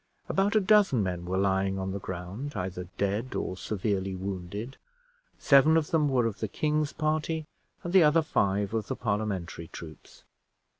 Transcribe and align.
About 0.27 0.55
a 0.55 0.59
dozen 0.59 1.03
men 1.03 1.25
were 1.25 1.37
lying 1.37 1.77
on 1.77 1.91
the 1.91 1.99
ground, 1.99 2.53
either 2.55 2.87
dead 2.97 3.35
or 3.35 3.55
severely 3.55 4.15
wounded: 4.15 4.77
seven 5.37 5.77
of 5.77 5.91
them 5.91 6.09
were 6.09 6.25
of 6.25 6.39
the 6.39 6.47
king's 6.47 6.91
party, 6.91 7.45
and 7.83 7.93
the 7.93 8.01
other 8.01 8.23
five 8.23 8.73
of 8.73 8.87
the 8.87 8.95
Parliamentary 8.95 9.67
troops. 9.67 10.23